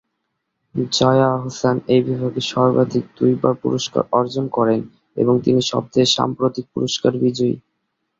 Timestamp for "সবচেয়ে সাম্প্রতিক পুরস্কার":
5.71-7.11